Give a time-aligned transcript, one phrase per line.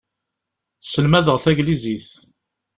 [0.91, 2.07] Selmadeɣ tagnizit.